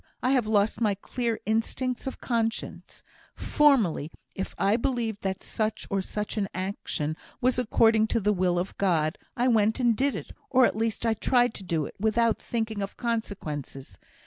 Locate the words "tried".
11.13-11.53